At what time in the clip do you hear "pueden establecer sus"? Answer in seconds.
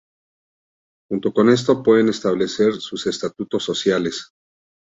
1.83-3.05